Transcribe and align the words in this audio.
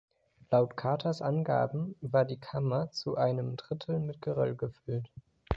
Laut 0.49 0.75
Carters 0.77 1.21
Angaben 1.21 1.93
war 2.01 2.25
die 2.25 2.39
Kammer 2.39 2.89
zu 2.89 3.17
einem 3.17 3.55
Drittel 3.55 3.99
mit 3.99 4.19
Geröll 4.19 4.55
gefüllt. 4.55 5.11